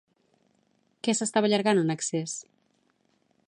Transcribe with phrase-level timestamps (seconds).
[1.07, 2.37] Què s'estava allargant en excés?